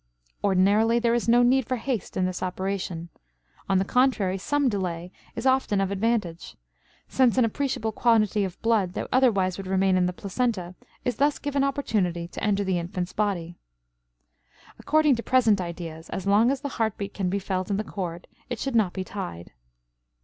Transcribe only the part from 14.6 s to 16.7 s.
According to present ideas, as long as the